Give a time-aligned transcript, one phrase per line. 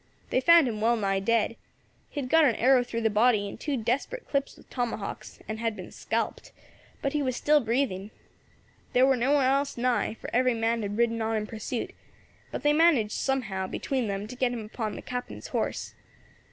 [0.31, 1.57] They found him well nigh dead.
[2.09, 5.59] He had got an arrow through the body, and two desperate clips with tomahawks, and
[5.59, 6.51] had been scalped,
[7.03, 8.09] but he was still breathing.
[8.93, 11.93] There war no one else nigh, for every man had ridden on in pursuit;
[12.49, 15.93] but they managed, somehow, between them, to get him upon the Captain's horse.